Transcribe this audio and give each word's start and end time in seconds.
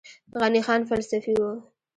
غني 0.39 0.61
خان 0.65 0.81
فلسفي 0.89 1.33
و 1.39 1.43